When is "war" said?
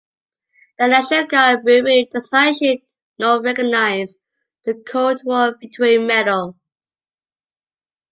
5.23-5.55